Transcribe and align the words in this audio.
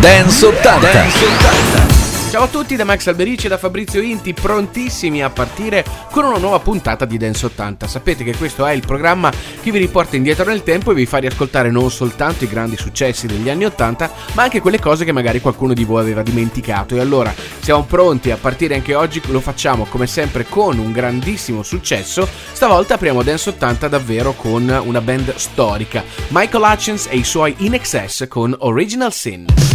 Dance 0.00 0.46
80. 0.46 0.92
Dance 0.92 1.24
80. 1.26 2.30
Ciao 2.30 2.44
a 2.44 2.48
tutti 2.48 2.74
da 2.74 2.84
Max 2.84 3.06
Alberici 3.08 3.44
e 3.44 3.48
da 3.50 3.58
Fabrizio 3.58 4.00
Inti, 4.00 4.32
prontissimi 4.32 5.22
a 5.22 5.28
partire 5.28 5.84
con 6.10 6.24
una 6.24 6.38
nuova 6.38 6.58
puntata 6.60 7.04
di 7.04 7.18
Dance 7.18 7.44
80. 7.44 7.86
Sapete 7.86 8.24
che 8.24 8.34
questo 8.34 8.64
è 8.64 8.72
il 8.72 8.80
programma 8.86 9.30
che 9.30 9.70
vi 9.70 9.76
riporta 9.76 10.16
indietro 10.16 10.46
nel 10.46 10.62
tempo 10.62 10.90
e 10.90 10.94
vi 10.94 11.04
fa 11.04 11.18
riascoltare 11.18 11.70
non 11.70 11.90
soltanto 11.90 12.44
i 12.44 12.48
grandi 12.48 12.78
successi 12.78 13.26
degli 13.26 13.50
anni 13.50 13.66
80, 13.66 14.10
ma 14.32 14.42
anche 14.44 14.60
quelle 14.60 14.78
cose 14.78 15.04
che 15.04 15.12
magari 15.12 15.42
qualcuno 15.42 15.74
di 15.74 15.84
voi 15.84 16.00
aveva 16.00 16.22
dimenticato. 16.22 16.94
E 16.94 17.00
allora 17.00 17.34
siamo 17.60 17.82
pronti 17.82 18.30
a 18.30 18.38
partire 18.38 18.76
anche 18.76 18.94
oggi, 18.94 19.20
lo 19.26 19.40
facciamo 19.40 19.84
come 19.84 20.06
sempre 20.06 20.46
con 20.48 20.78
un 20.78 20.92
grandissimo 20.92 21.62
successo. 21.62 22.26
Stavolta 22.52 22.94
apriamo 22.94 23.22
Dance 23.22 23.50
80 23.50 23.88
davvero 23.88 24.32
con 24.32 24.66
una 24.82 25.00
band 25.02 25.34
storica, 25.34 26.02
Michael 26.28 26.64
Hutchins 26.64 27.06
e 27.10 27.16
i 27.16 27.24
suoi 27.24 27.54
In 27.58 27.74
Excess 27.74 28.26
con 28.28 28.56
Original 28.60 29.12
Sin. 29.12 29.69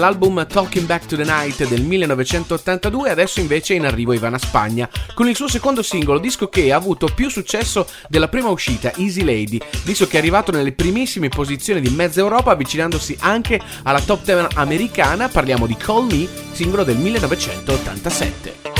Winwood 0.00 0.04
all'album 0.04 0.46
Talking 0.46 0.86
Back 0.86 1.06
to 1.06 1.16
the 1.16 1.24
Night 1.24 1.66
del 1.68 1.82
1982, 1.82 3.10
adesso 3.10 3.40
invece 3.40 3.74
è 3.74 3.76
in 3.76 3.84
arrivo 3.84 4.12
Ivana 4.12 4.38
Spagna 4.38 4.88
con 5.14 5.28
il 5.28 5.36
suo 5.36 5.48
secondo 5.48 5.82
singolo, 5.82 6.18
disco 6.18 6.48
che 6.48 6.72
ha 6.72 6.76
avuto 6.76 7.08
più 7.14 7.28
successo 7.28 7.86
della 8.08 8.28
prima 8.28 8.48
uscita, 8.48 8.92
Easy 8.96 9.22
Lady, 9.22 9.60
disco 9.84 10.06
che 10.06 10.16
è 10.16 10.20
arrivato 10.20 10.50
nelle 10.50 10.72
primissime 10.72 11.28
posizioni 11.28 11.80
di 11.80 11.90
mezza 11.90 12.20
Europa 12.20 12.52
avvicinandosi 12.52 13.16
anche 13.20 13.60
alla 13.82 14.00
top 14.00 14.24
10 14.24 14.54
americana, 14.54 15.28
parliamo 15.28 15.66
di 15.66 15.76
Call 15.76 16.06
Me, 16.06 16.26
singolo 16.52 16.82
del 16.82 16.96
1987. 16.96 18.79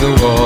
The 0.00 0.10
walls, 0.22 0.45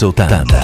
80. 0.00 0.57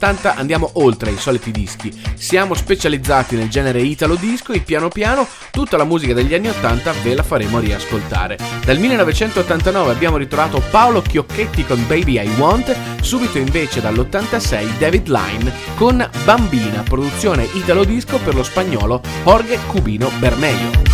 80 0.00 0.34
andiamo 0.34 0.70
oltre 0.74 1.10
i 1.10 1.18
soliti 1.18 1.50
dischi. 1.50 1.92
Siamo 2.14 2.54
specializzati 2.54 3.36
nel 3.36 3.50
genere 3.50 3.82
italo 3.82 4.14
disco 4.14 4.52
e 4.52 4.60
piano 4.60 4.88
piano 4.88 5.28
tutta 5.50 5.76
la 5.76 5.84
musica 5.84 6.14
degli 6.14 6.32
anni 6.32 6.48
80 6.48 6.92
ve 7.02 7.14
la 7.14 7.22
faremo 7.22 7.58
riascoltare. 7.58 8.38
Dal 8.64 8.78
1989 8.78 9.92
abbiamo 9.92 10.16
ritrovato 10.16 10.62
Paolo 10.70 11.02
Chiocchetti 11.02 11.66
con 11.66 11.86
Baby 11.86 12.18
I 12.18 12.30
Want, 12.38 12.74
subito 13.02 13.36
invece 13.36 13.82
dall'86 13.82 14.78
David 14.78 15.08
Line 15.08 15.52
con 15.76 16.08
Bambina, 16.24 16.82
produzione 16.82 17.46
italo 17.52 17.84
disco 17.84 18.18
per 18.18 18.34
lo 18.34 18.42
spagnolo 18.42 19.02
Jorge 19.22 19.58
Cubino 19.66 20.10
Bermejo. 20.18 20.89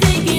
thinking 0.00 0.33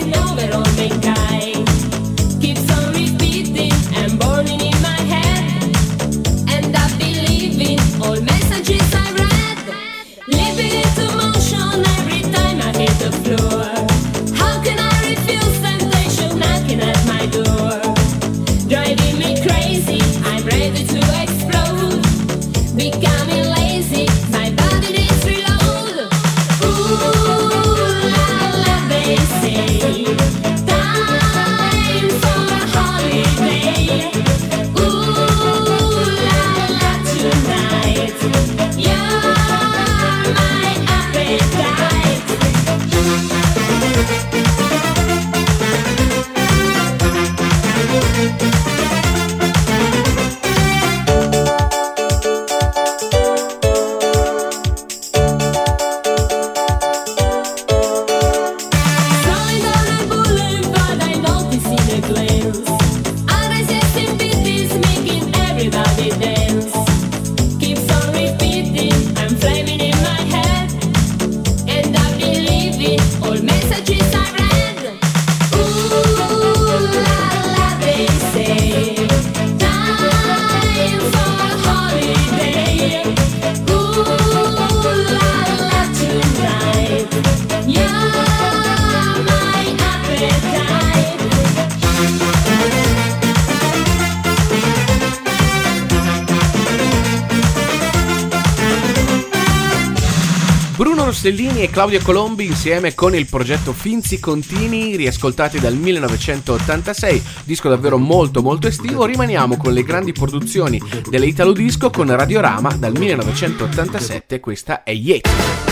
Claudia 101.75 102.01
Colombi 102.01 102.45
insieme 102.45 102.95
con 102.95 103.13
il 103.13 103.25
progetto 103.25 103.73
Finzi 103.73 104.21
Contini, 104.21 104.95
riascoltati 104.95 105.59
dal 105.59 105.75
1986, 105.75 107.21
disco 107.43 107.67
davvero 107.67 107.97
molto 107.97 108.41
molto 108.41 108.67
estivo. 108.67 109.03
Rimaniamo 109.03 109.57
con 109.57 109.73
le 109.73 109.83
grandi 109.83 110.13
produzioni 110.13 110.81
delle 111.09 111.25
Disco 111.51 111.89
con 111.89 112.15
Radiorama 112.15 112.71
dal 112.77 112.97
1987, 112.97 114.39
questa 114.39 114.83
è 114.83 114.93
Yeti. 114.93 115.64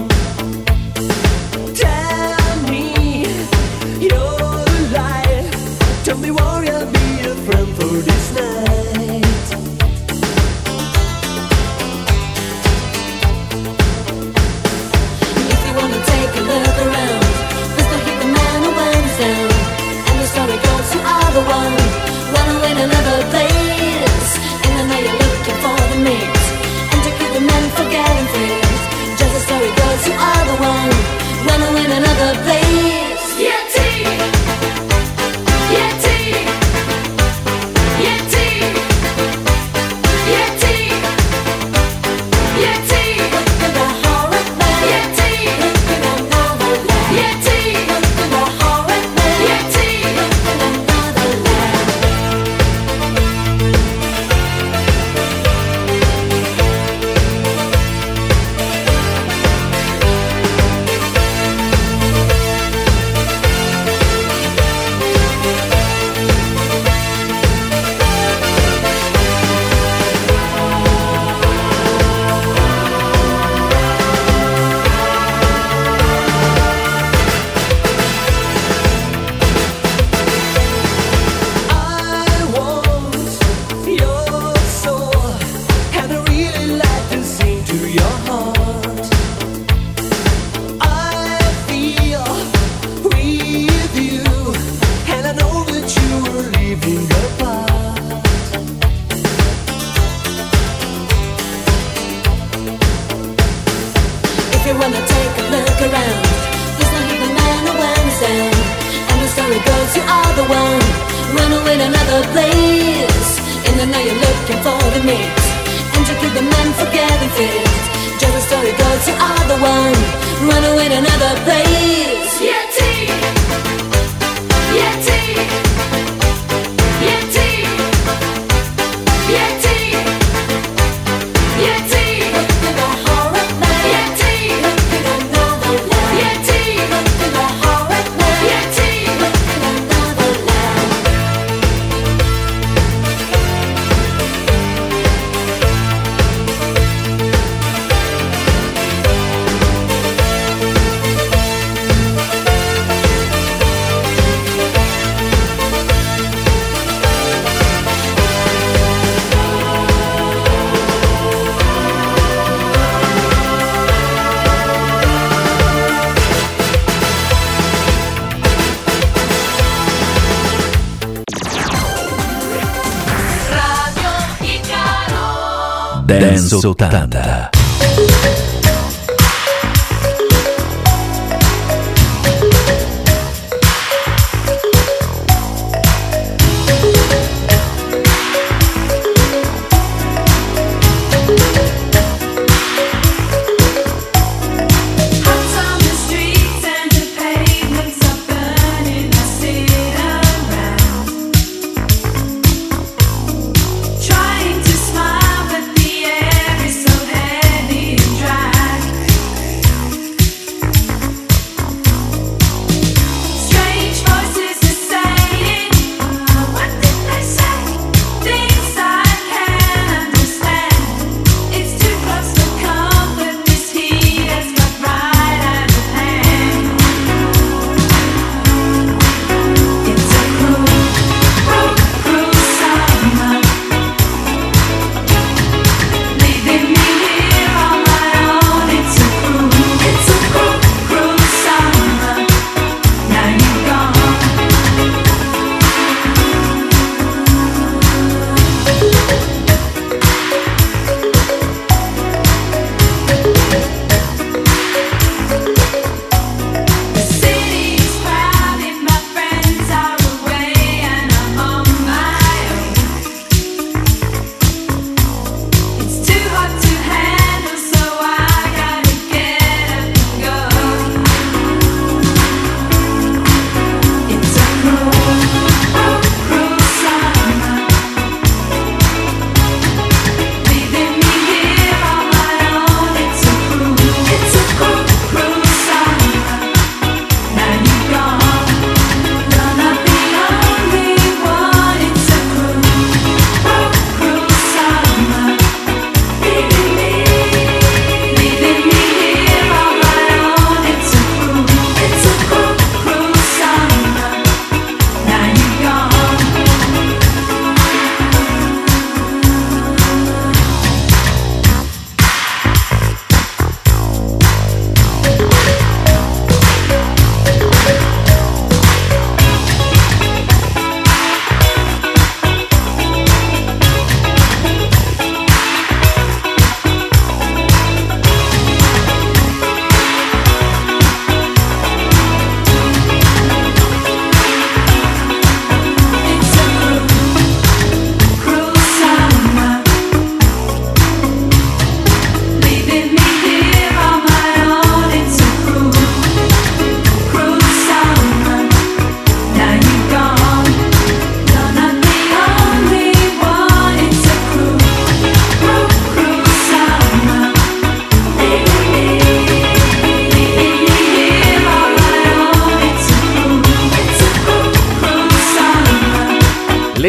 Dance 176.20 176.50
80. 176.54 177.55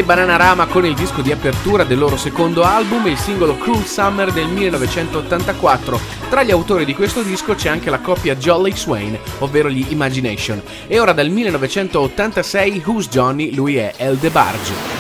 Bananarama 0.07 0.67
con 0.67 0.87
il 0.87 0.95
disco 0.95 1.21
di 1.21 1.33
apertura 1.33 1.83
del 1.83 1.99
loro 1.99 2.17
secondo 2.17 2.63
album, 2.63 3.09
il 3.09 3.19
singolo 3.19 3.59
Cruel 3.59 3.85
Summer 3.85 4.31
del 4.31 4.47
1984. 4.47 5.99
Tra 6.31 6.45
gli 6.45 6.53
autori 6.53 6.85
di 6.85 6.95
questo 6.95 7.23
disco 7.23 7.57
c'è 7.57 7.71
anche 7.71 7.91
la 7.91 7.99
coppia 7.99 8.37
Jolly 8.37 8.71
Swain, 8.77 9.19
ovvero 9.41 9.69
gli 9.69 9.85
Imagination. 9.89 10.63
E 10.87 11.01
ora 11.01 11.13
dal 11.13 11.29
1986 11.29 12.83
Who's 12.87 13.09
Johnny? 13.09 13.53
Lui 13.53 13.79
è 13.79 13.95
El 13.97 14.17
DeBarge. 14.17 14.96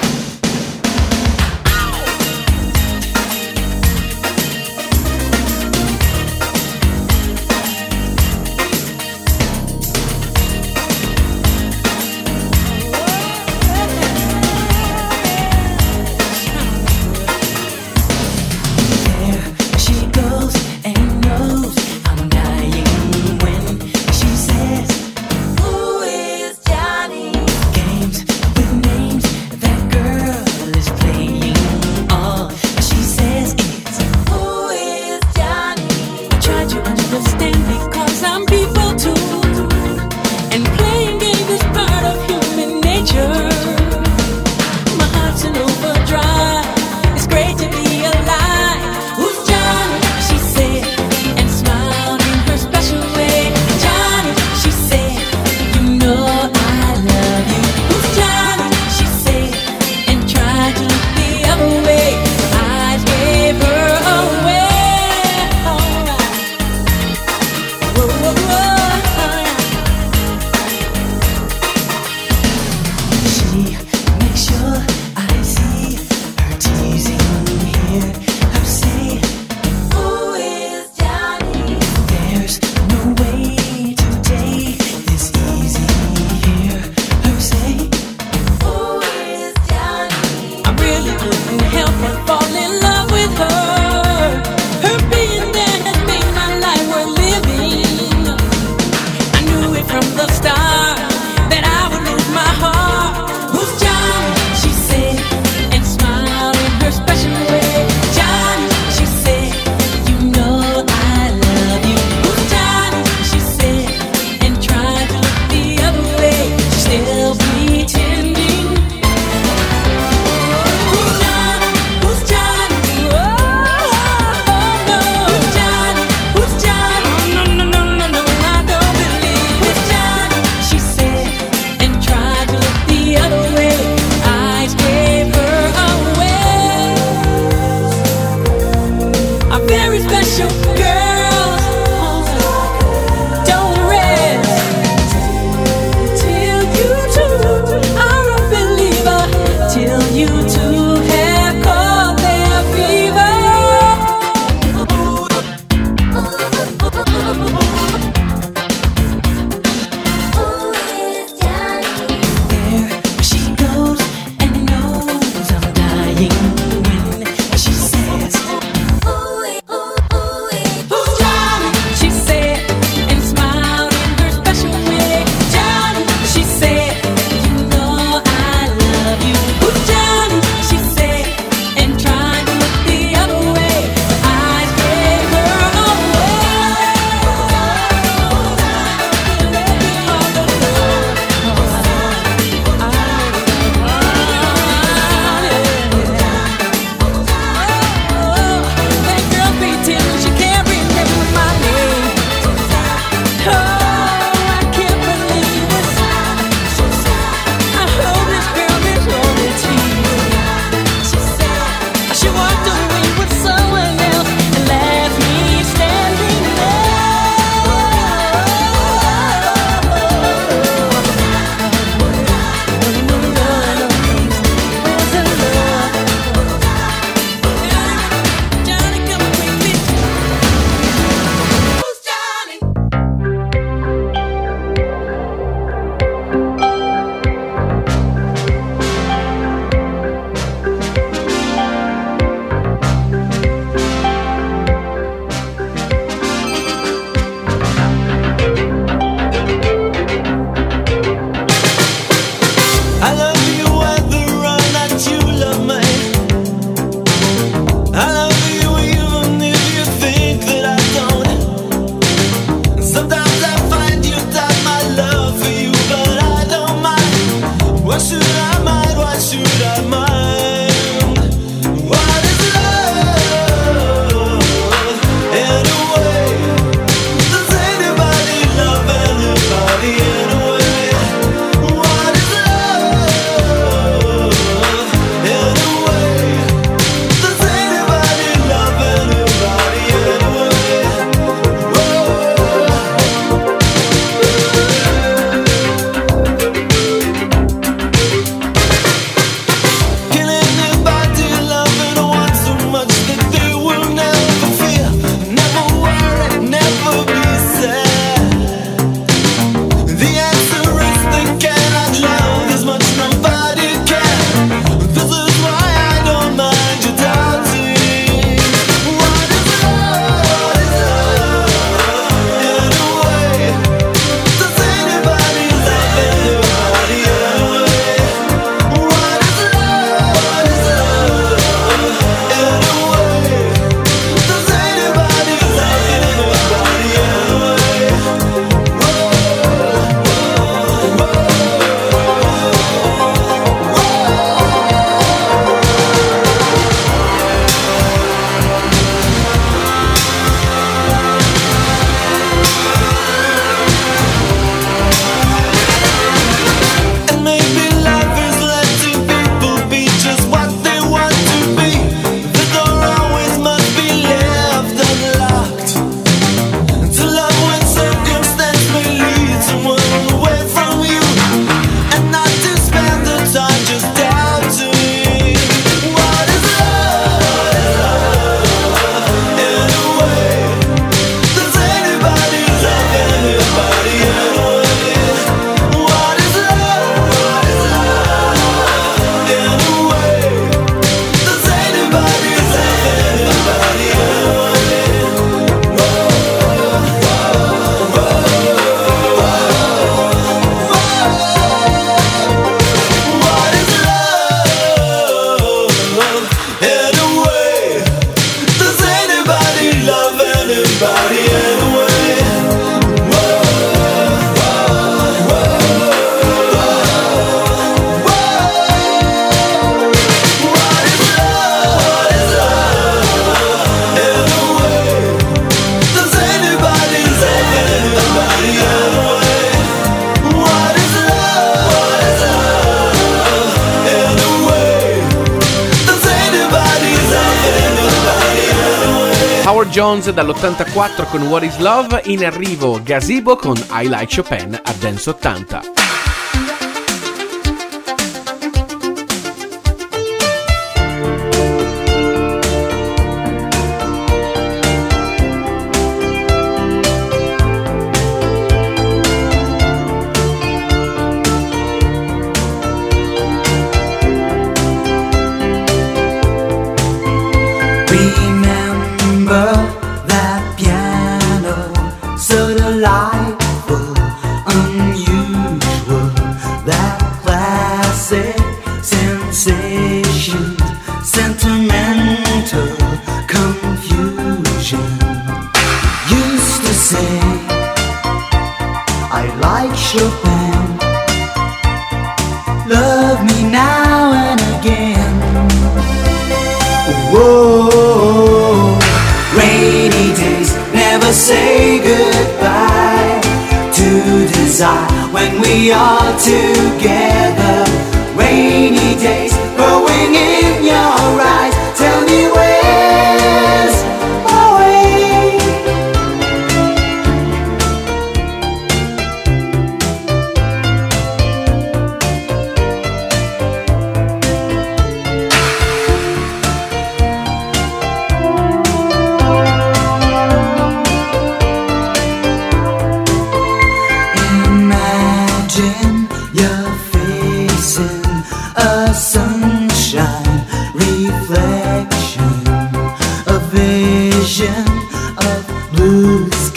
Stones 440.06 440.14
dall'84 440.14 441.08
con 441.10 441.22
What 441.28 441.42
is 441.42 441.58
Love, 441.58 442.02
in 442.04 442.24
arrivo 442.24 442.80
Gazebo 442.82 443.34
con 443.34 443.56
I 443.72 443.88
Like 443.88 444.14
Chopin 444.14 444.54
a 444.54 444.72
Dance 444.78 445.10
80. 445.10 445.75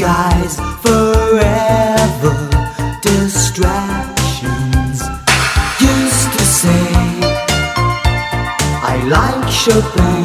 eyes 0.10 0.56
forever. 0.84 2.36
Distractions 3.02 4.98
used 5.80 6.30
to 6.38 6.44
say, 6.60 6.92
I 8.92 8.96
like 9.16 9.50
Chopin. 9.50 10.19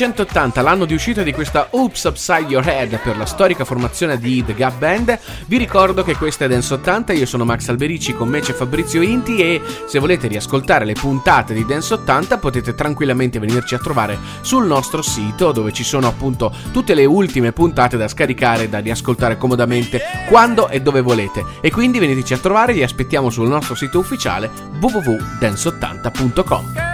1980, 0.00 0.62
l'anno 0.62 0.86
di 0.86 0.94
uscita 0.94 1.22
di 1.22 1.32
questa 1.32 1.68
Oops 1.72 2.04
Upside 2.04 2.48
Your 2.48 2.66
Head 2.66 2.98
per 3.00 3.18
la 3.18 3.26
storica 3.26 3.66
formazione 3.66 4.18
di 4.18 4.42
The 4.42 4.54
Gap 4.54 4.78
Band. 4.78 5.18
Vi 5.46 5.58
ricordo 5.58 6.02
che 6.02 6.16
questa 6.16 6.46
è 6.46 6.48
Dance 6.48 6.72
80, 6.72 7.12
io 7.12 7.26
sono 7.26 7.44
Max 7.44 7.68
Alberici, 7.68 8.14
con 8.14 8.28
me 8.28 8.40
c'è 8.40 8.54
Fabrizio 8.54 9.02
Inti 9.02 9.36
e 9.36 9.60
se 9.86 9.98
volete 9.98 10.26
riascoltare 10.26 10.86
le 10.86 10.94
puntate 10.94 11.52
di 11.52 11.66
Dance 11.66 11.92
80 11.92 12.38
potete 12.38 12.74
tranquillamente 12.74 13.38
venirci 13.38 13.74
a 13.74 13.78
trovare 13.78 14.18
sul 14.40 14.66
nostro 14.66 15.02
sito 15.02 15.52
dove 15.52 15.70
ci 15.72 15.84
sono 15.84 16.06
appunto 16.06 16.50
tutte 16.72 16.94
le 16.94 17.04
ultime 17.04 17.52
puntate 17.52 17.98
da 17.98 18.08
scaricare 18.08 18.64
e 18.64 18.70
da 18.70 18.78
riascoltare 18.78 19.36
comodamente 19.36 20.00
quando 20.28 20.70
e 20.70 20.80
dove 20.80 21.02
volete. 21.02 21.44
E 21.60 21.70
quindi 21.70 21.98
veniteci 21.98 22.32
a 22.32 22.38
trovare, 22.38 22.72
vi 22.72 22.82
aspettiamo 22.82 23.28
sul 23.28 23.48
nostro 23.48 23.74
sito 23.74 23.98
ufficiale 23.98 24.50
www.dance80.com. 24.80 26.89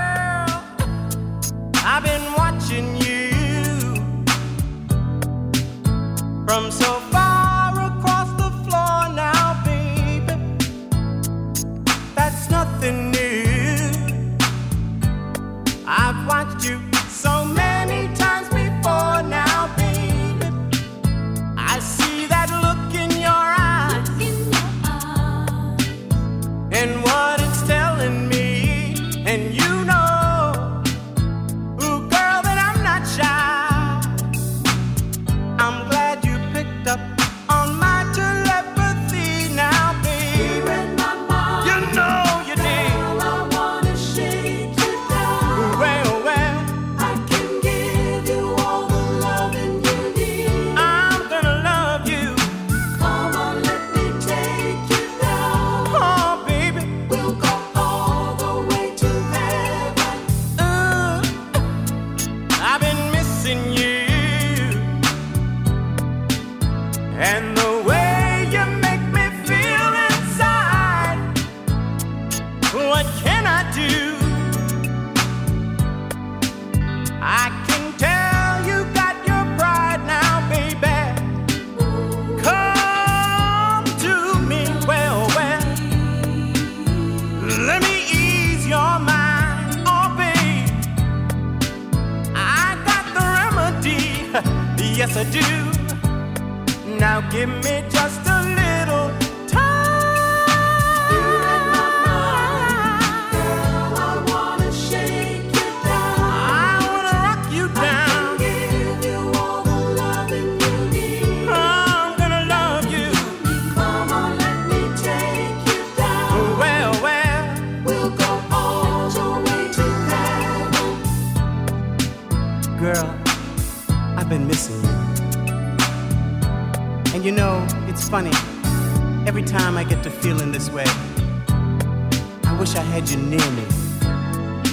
I 132.56 132.58
wish 132.58 132.74
I 132.74 132.80
had 132.80 133.06
you 133.10 133.18
near 133.18 133.50
me. 133.50 133.66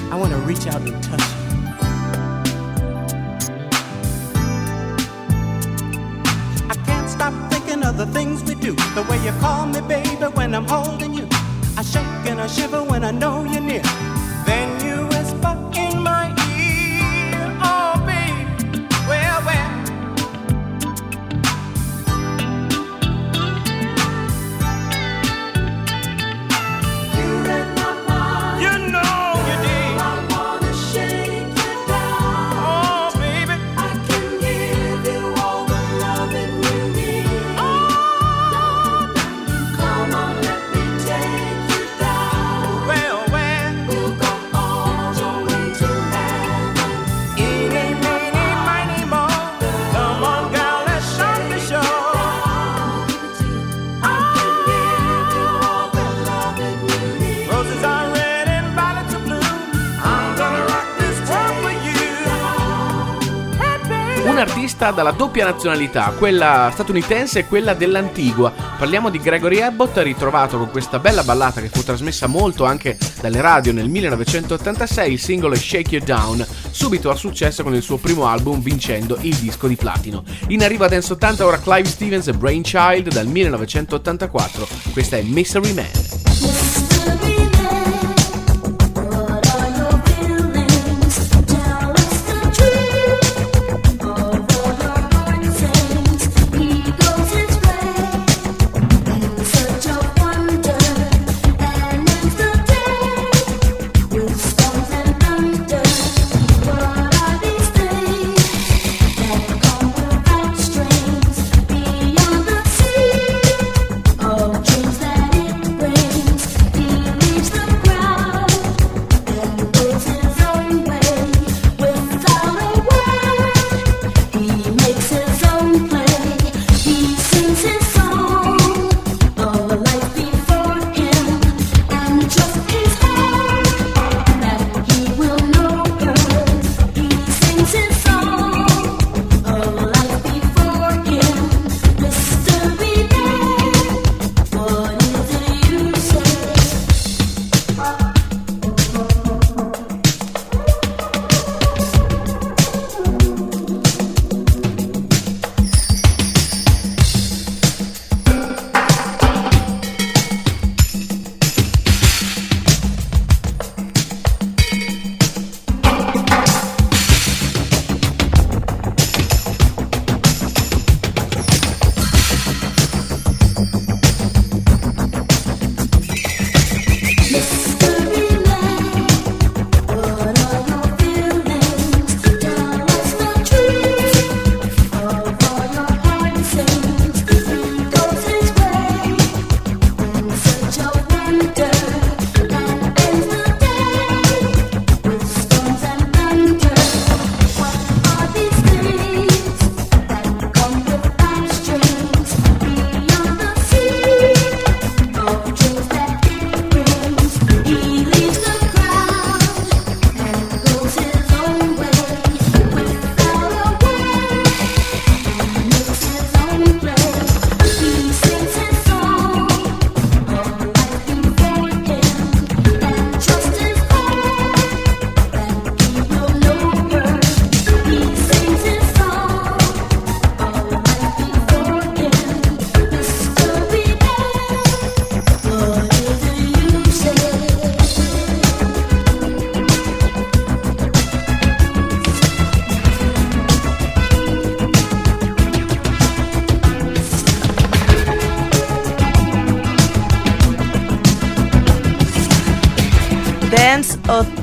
I 0.09 0.15
want 0.15 0.31
to 0.31 0.37
reach 0.47 0.67
out 0.67 0.79
and 0.79 1.03
touch 1.03 1.19
you. 1.19 1.37
I 6.69 6.75
can't 6.85 7.09
stop 7.09 7.33
thinking 7.51 7.83
of 7.83 7.97
the 7.97 8.05
things 8.05 8.41
we 8.43 8.55
do. 8.55 8.71
The 8.95 9.05
way 9.09 9.21
you 9.25 9.33
call 9.41 9.65
me, 9.65 9.81
baby, 9.81 10.27
when 10.33 10.55
I'm 10.55 10.65
holding 10.65 11.13
you. 11.13 11.27
I 11.75 11.81
shake 11.81 12.05
and 12.31 12.39
I 12.39 12.47
shiver 12.47 12.81
when 12.81 13.03
I 13.03 13.11
know 13.11 13.43
you're 13.43 13.59
near. 13.59 13.83
Artista 64.83 64.91
dalla 64.91 65.11
doppia 65.11 65.45
nazionalità, 65.45 66.13
quella 66.17 66.69
statunitense 66.73 67.39
e 67.39 67.47
quella 67.47 67.73
dell'Antigua. 67.73 68.51
Parliamo 68.77 69.09
di 69.09 69.17
Gregory 69.17 69.61
Abbott, 69.61 69.97
ritrovato 69.99 70.57
con 70.57 70.69
questa 70.71 70.99
bella 70.99 71.23
ballata 71.23 71.61
che 71.61 71.69
fu 71.69 71.83
trasmessa 71.83 72.27
molto 72.27 72.65
anche 72.65 72.97
dalle 73.21 73.39
radio 73.39 73.71
nel 73.71 73.87
1986. 73.87 75.13
Il 75.13 75.19
singolo 75.19 75.55
Shake 75.55 75.95
You 75.95 76.03
Down, 76.03 76.45
subito 76.69 77.09
a 77.09 77.15
successo 77.15 77.63
con 77.63 77.73
il 77.73 77.81
suo 77.81 77.97
primo 77.97 78.27
album 78.27 78.61
vincendo 78.61 79.17
il 79.21 79.35
disco 79.35 79.67
di 79.67 79.75
platino. 79.75 80.23
In 80.47 80.63
arrivo 80.63 80.83
a 80.83 80.89
Dance 80.89 81.13
80 81.13 81.45
ora 81.45 81.59
Clive 81.59 81.87
Stevens 81.87 82.27
e 82.27 82.33
Brainchild 82.33 83.07
dal 83.07 83.27
1984. 83.27 84.67
Questa 84.91 85.15
è 85.15 85.21
Misery 85.21 85.73
Man. 85.73 86.52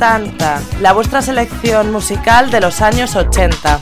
80, 0.00 0.62
la 0.80 0.94
vuestra 0.94 1.20
selección 1.20 1.92
musical 1.92 2.50
de 2.50 2.62
los 2.62 2.80
años 2.80 3.16
80. 3.16 3.78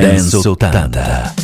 Dance 0.00 0.36
80. 0.36 1.41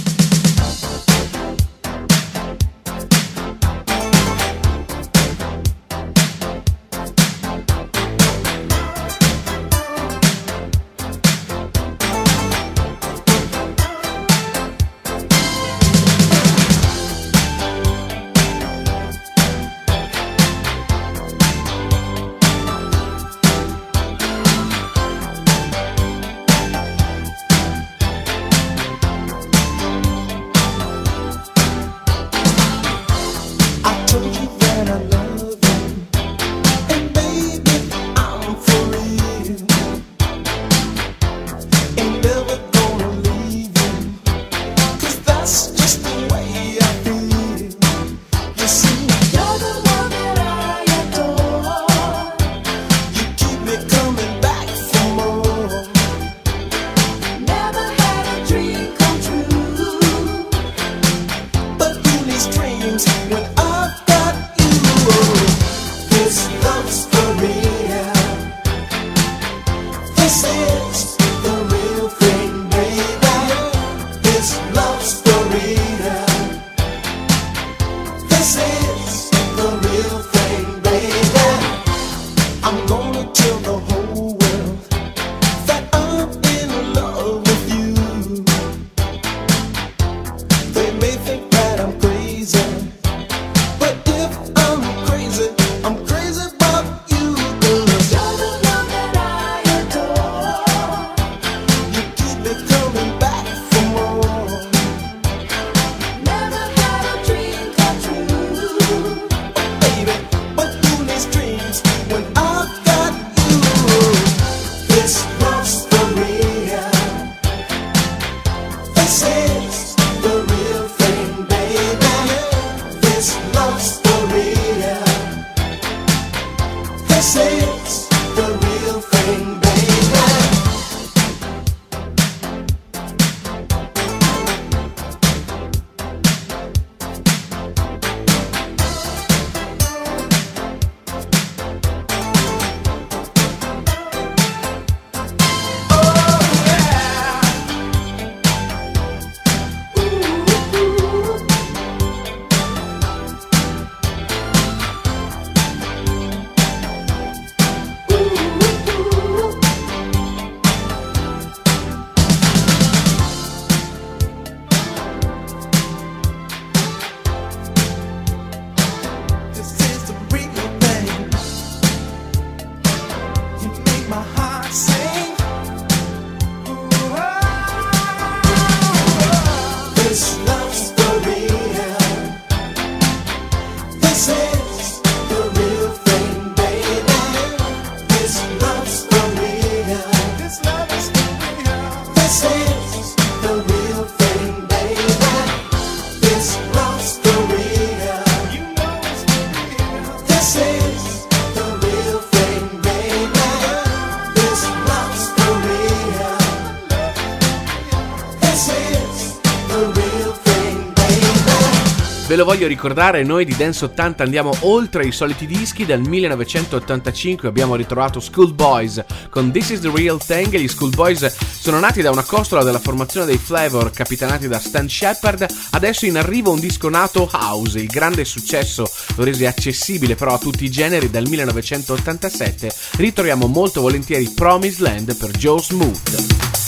lo 212.38 212.44
voglio 212.44 212.68
ricordare, 212.68 213.24
noi 213.24 213.44
di 213.44 213.56
Dance 213.56 213.84
80 213.86 214.22
andiamo 214.22 214.54
oltre 214.60 215.04
i 215.04 215.10
soliti 215.10 215.44
dischi. 215.44 215.84
Dal 215.84 216.00
1985 216.00 217.48
abbiamo 217.48 217.74
ritrovato 217.74 218.20
Schoolboys 218.20 219.04
con 219.28 219.50
This 219.50 219.70
is 219.70 219.80
the 219.80 219.90
Real 219.92 220.24
Thing. 220.24 220.56
Gli 220.56 220.68
Schoolboys 220.68 221.34
sono 221.36 221.80
nati 221.80 222.00
da 222.00 222.12
una 222.12 222.22
costola 222.22 222.62
della 222.62 222.78
formazione 222.78 223.26
dei 223.26 223.38
Flavor, 223.38 223.90
capitanati 223.90 224.46
da 224.46 224.60
Stan 224.60 224.88
Shepard. 224.88 225.46
Adesso 225.70 226.06
in 226.06 226.16
arrivo 226.16 226.52
un 226.52 226.60
disco 226.60 226.88
nato 226.88 227.28
House, 227.32 227.76
il 227.76 227.88
grande 227.88 228.24
successo 228.24 228.88
lo 229.16 229.24
rese 229.24 229.48
accessibile 229.48 230.14
però 230.14 230.34
a 230.34 230.38
tutti 230.38 230.64
i 230.64 230.70
generi 230.70 231.10
dal 231.10 231.26
1987. 231.26 232.72
Ritroviamo 232.98 233.48
molto 233.48 233.80
volentieri 233.80 234.30
Promised 234.32 234.78
Land 234.78 235.16
per 235.16 235.30
Joe 235.32 235.60
Smooth. 235.60 236.67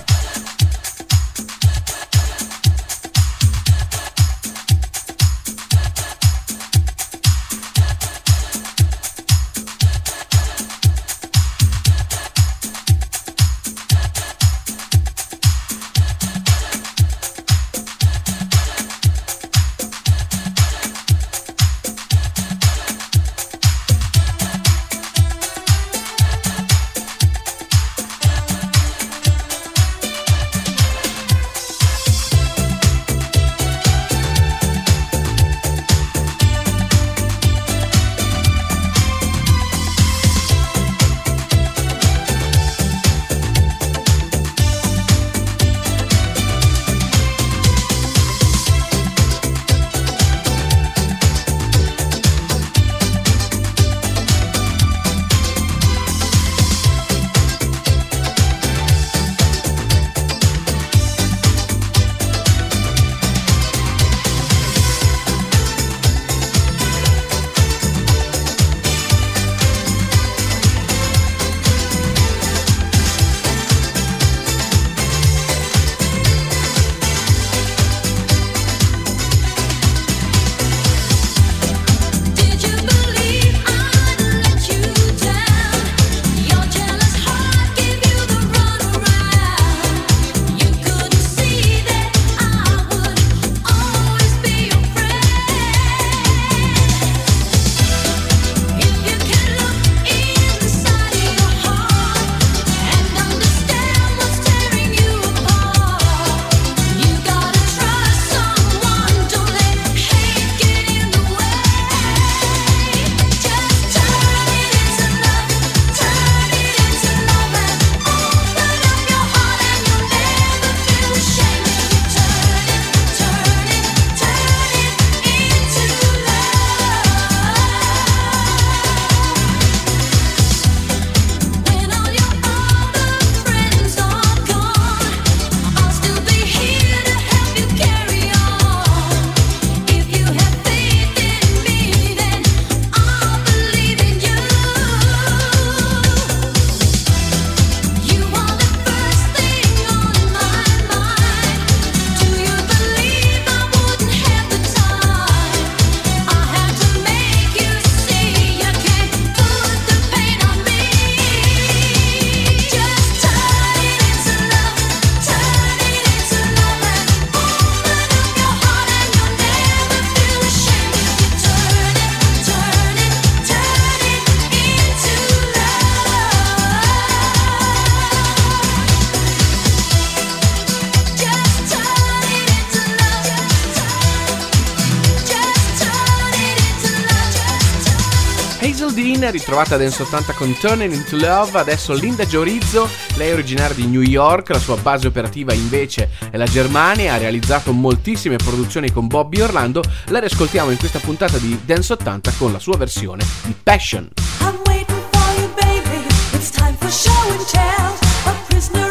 ritrovata 189.31 189.77
Dance 189.77 190.03
80 190.03 190.33
con 190.33 190.55
Turning 190.57 190.93
into 190.93 191.15
Love, 191.15 191.57
adesso 191.57 191.93
Linda 191.93 192.25
Giorizzo, 192.25 192.87
lei 193.15 193.29
è 193.29 193.33
originaria 193.33 193.75
di 193.75 193.87
New 193.87 194.01
York, 194.01 194.49
la 194.49 194.59
sua 194.59 194.75
base 194.77 195.07
operativa 195.07 195.53
invece 195.53 196.09
è 196.29 196.37
la 196.37 196.45
Germania, 196.45 197.13
ha 197.13 197.17
realizzato 197.17 197.71
moltissime 197.71 198.35
produzioni 198.35 198.91
con 198.91 199.07
Bobby 199.07 199.41
Orlando, 199.41 199.81
la 200.07 200.19
riascoltiamo 200.19 200.69
in 200.71 200.77
questa 200.77 200.99
puntata 200.99 201.37
di 201.37 201.59
Dance 201.65 201.93
80 201.93 202.33
con 202.37 202.51
la 202.51 202.59
sua 202.59 202.77
versione 202.77 203.25
di 203.43 203.55
Passion. 203.63 204.09
I'm 204.41 204.59
waiting 204.65 205.01
for 205.11 205.39
you 205.39 205.49
baby, 205.55 206.05
it's 206.33 206.51
time 206.51 206.75
for 206.77 206.91
show 206.91 207.11
and 207.31 207.45
tell, 207.47 207.93
a 208.25 208.35
prisoner 208.47 208.90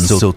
Enzo 0.00 0.32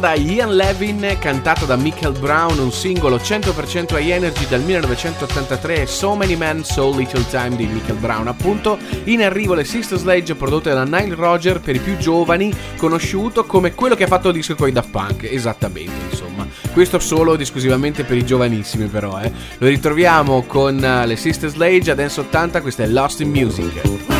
da 0.00 0.14
Ian 0.14 0.56
Levin, 0.56 1.16
cantato 1.20 1.66
da 1.66 1.76
Michael 1.76 2.18
Brown, 2.18 2.58
un 2.58 2.72
singolo 2.72 3.16
100% 3.16 3.98
high 3.98 4.10
energy 4.10 4.46
dal 4.48 4.62
1983, 4.62 5.86
So 5.86 6.16
Many 6.16 6.36
Men, 6.36 6.64
So 6.64 6.90
Little 6.90 7.26
Time 7.28 7.54
di 7.54 7.66
Michael 7.66 7.98
Brown. 7.98 8.26
Appunto, 8.26 8.78
in 9.04 9.22
arrivo 9.22 9.52
le 9.52 9.64
Sister 9.64 9.98
Sledge 9.98 10.34
prodotte 10.34 10.72
da 10.72 10.84
Nile 10.84 11.14
Roger 11.14 11.60
per 11.60 11.76
i 11.76 11.78
più 11.80 11.98
giovani, 11.98 12.52
conosciuto 12.78 13.44
come 13.44 13.74
quello 13.74 13.94
che 13.94 14.04
ha 14.04 14.08
fatto 14.08 14.28
il 14.28 14.34
disco 14.34 14.54
con 14.54 14.68
i 14.68 14.72
Daft 14.72 14.90
Punk, 14.90 15.28
esattamente 15.30 15.92
insomma. 16.10 16.48
Questo 16.72 16.98
solo 16.98 17.34
ed 17.34 17.42
esclusivamente 17.42 18.04
per 18.04 18.16
i 18.16 18.24
giovanissimi 18.24 18.86
però, 18.86 19.20
eh. 19.20 19.30
Lo 19.58 19.66
ritroviamo 19.66 20.44
con 20.44 20.82
eh, 20.82 21.06
le 21.06 21.16
Sister 21.16 21.50
Sledge 21.50 21.90
a 21.90 21.94
Dance 21.94 22.20
80, 22.20 22.62
questa 22.62 22.84
è 22.84 22.86
Lost 22.86 23.20
in 23.20 23.28
Music. 23.28 24.19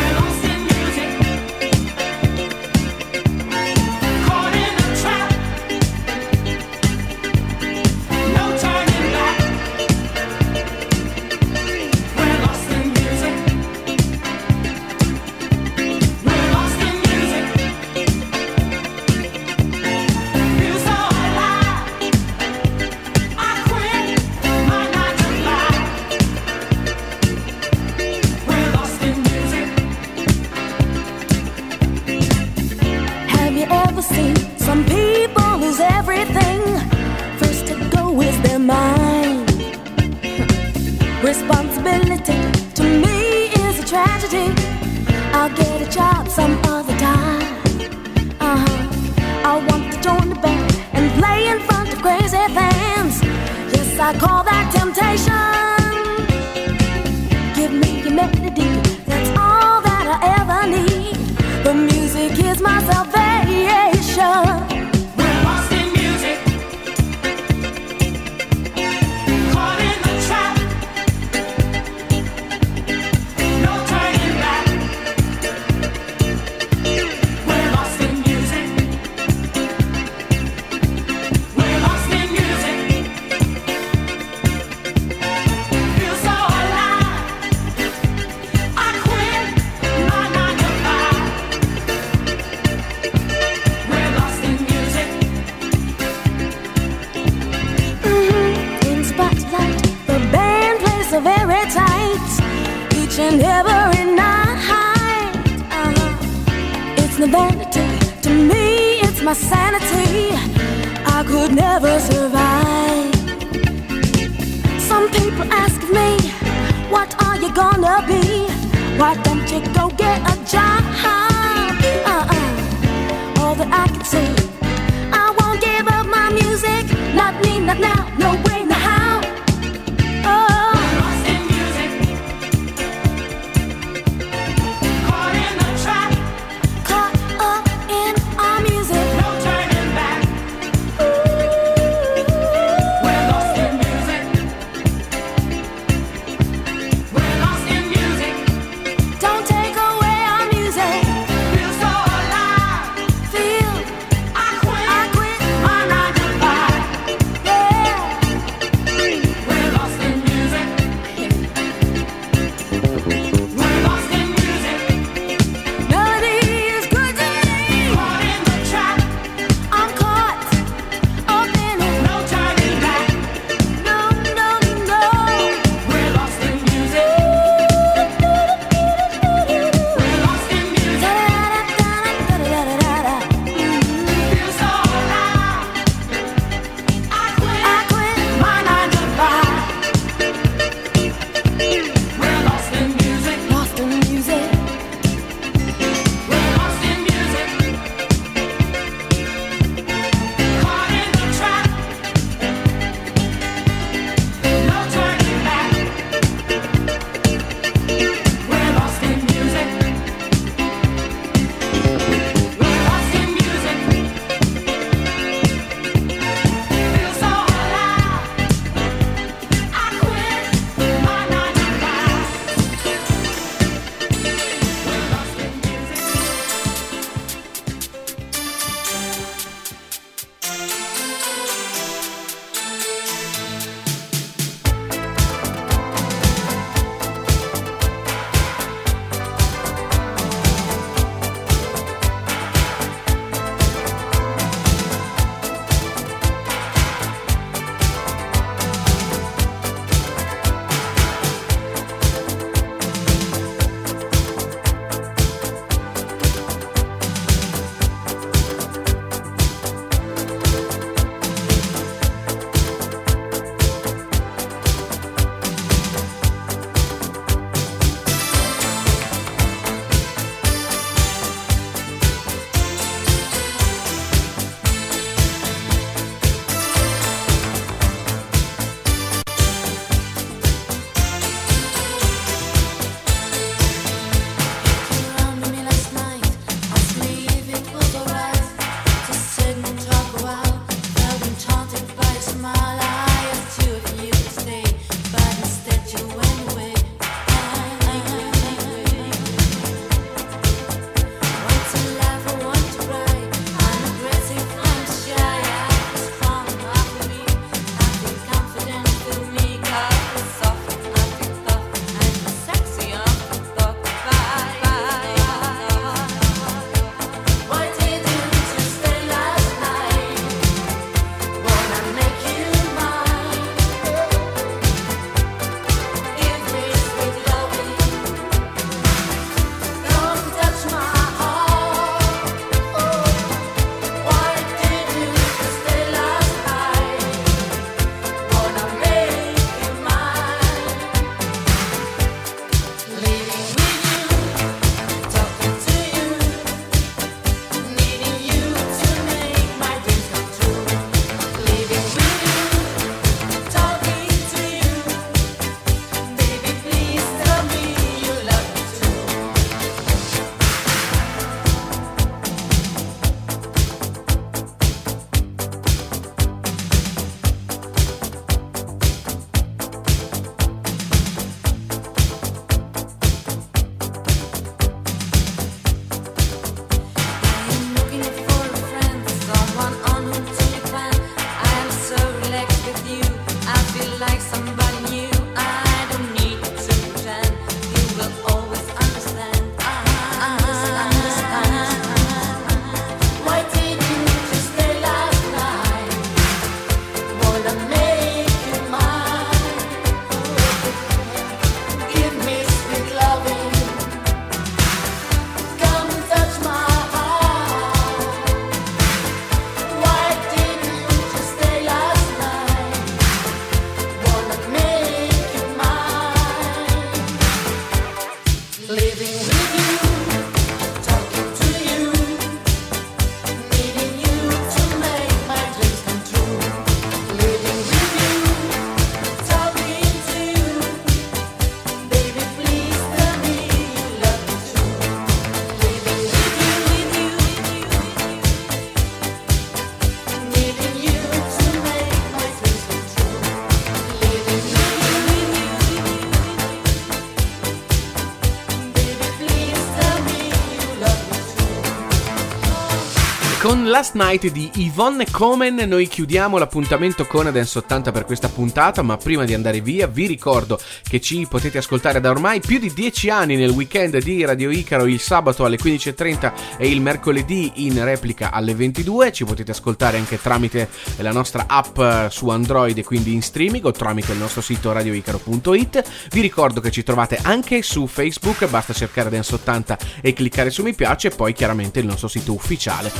Last 453.81 453.95
Night 453.95 454.29
di 454.29 454.47
Yvonne 454.57 455.07
Comen 455.09 455.55
noi 455.55 455.87
chiudiamo 455.87 456.37
l'appuntamento 456.37 457.07
con 457.07 457.31
Dance 457.31 457.57
80 457.57 457.91
per 457.91 458.05
questa 458.05 458.29
puntata, 458.29 458.83
ma 458.83 458.95
prima 458.95 459.25
di 459.25 459.33
andare 459.33 459.59
via 459.59 459.87
vi 459.87 460.05
ricordo 460.05 460.59
che 460.83 461.01
ci 461.01 461.25
potete 461.27 461.57
ascoltare 461.57 461.99
da 461.99 462.11
ormai 462.11 462.41
più 462.41 462.59
di 462.59 462.71
10 462.71 463.09
anni 463.09 463.35
nel 463.35 463.49
weekend 463.49 463.97
di 463.97 464.23
Radio 464.23 464.51
Icaro 464.51 464.85
il 464.85 464.99
sabato 464.99 465.45
alle 465.45 465.57
15.30 465.57 466.57
e 466.57 466.69
il 466.69 466.79
mercoledì 466.79 467.53
in 467.65 467.83
replica 467.83 468.29
alle 468.29 468.53
22, 468.53 469.11
ci 469.11 469.25
potete 469.25 469.49
ascoltare 469.49 469.97
anche 469.97 470.21
tramite 470.21 470.69
la 470.97 471.11
nostra 471.11 471.45
app 471.47 471.79
eh, 471.79 472.07
su 472.11 472.29
Android 472.29 472.77
e 472.77 472.83
quindi 472.83 473.13
in 473.13 473.23
streaming 473.23 473.65
o 473.65 473.71
tramite 473.71 474.11
il 474.11 474.19
nostro 474.19 474.41
sito 474.41 474.71
radioicaro.it. 474.73 475.83
Vi 476.11 476.21
ricordo 476.21 476.61
che 476.61 476.69
ci 476.69 476.83
trovate 476.83 477.17
anche 477.19 477.63
su 477.63 477.87
Facebook, 477.87 478.47
basta 478.47 478.73
cercare 478.73 479.09
Dance 479.09 479.33
80 479.33 479.77
e 480.01 480.13
cliccare 480.13 480.51
su 480.51 480.61
mi 480.61 480.75
piace 480.75 481.07
e 481.07 481.15
poi 481.15 481.33
chiaramente 481.33 481.79
il 481.79 481.87
nostro 481.87 482.07
sito 482.07 482.31
ufficiale 482.31 482.91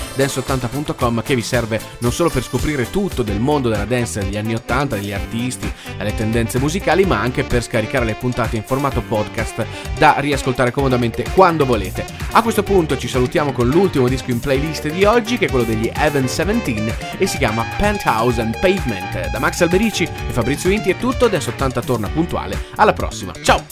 dance80.com 0.72 1.22
che 1.22 1.36
vi 1.36 1.42
serve 1.42 1.80
non 2.00 2.12
solo 2.12 2.30
per 2.30 2.44
scoprire 2.44 2.90
tutto 2.90 3.24
del 3.24 3.40
mondo 3.40 3.70
della 3.70 3.86
dance 3.86 4.20
degli 4.20 4.38
anni 4.38 4.54
80, 4.56 4.96
degli 4.96 5.12
artisti 5.12 5.72
e 5.98 6.04
le 6.04 6.16
tendenze 6.16 6.60
musicali, 6.60 7.06
ma 7.06 7.20
anche 7.20 7.44
per 7.44 7.64
scaricare 7.64 8.06
le 8.06 8.16
puntate 8.16 8.56
in 8.56 8.64
formato 8.64 9.02
podcast 9.02 9.66
da 9.98 10.16
riascoltare 10.18 10.72
comodamente 10.72 11.26
quando 11.34 11.66
volete. 11.66 12.06
A 12.32 12.42
questo 12.42 12.64
punto 12.64 12.98
ci 12.98 13.08
salutiamo 13.08 13.52
con 13.52 13.68
l'ultimo 13.68 14.08
disco 14.08 14.32
in 14.32 14.40
playlist 14.40 14.90
di 14.90 15.04
oggi 15.04 15.38
che 15.38 15.46
è 15.46 15.50
quello 15.50 15.66
degli 15.66 15.92
Evan 15.94 16.24
17 16.24 17.18
e 17.18 17.28
si 17.28 17.38
chiama 17.38 17.66
Penthouse 17.78 18.42
and 18.42 18.60
Pavement. 18.60 19.30
Da 19.30 19.40
Max 19.40 19.62
Alberici 19.62 20.04
e 20.04 20.32
Fabrizio 20.32 20.70
Inti 20.70 20.92
è 20.92 20.98
tutto, 20.98 21.28
Dance 21.28 21.50
80 21.50 21.82
torna 21.82 22.08
puntuale. 22.08 22.66
Alla 22.76 22.94
prossima, 22.94 23.34
ciao! 23.44 23.64